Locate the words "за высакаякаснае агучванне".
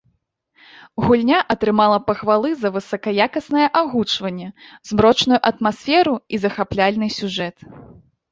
2.61-4.49